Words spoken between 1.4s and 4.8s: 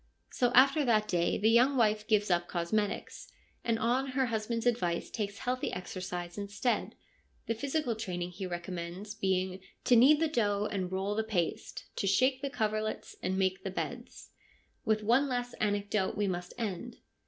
young wife gives up cosmetics, and on her husband's